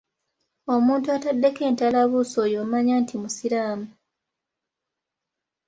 Omuntu 0.75 1.07
ataddeko 1.15 1.61
entalabuusi 1.69 2.35
oyo 2.45 2.57
omanya 2.63 2.95
nti 3.01 3.15
musiraamu. 3.21 3.89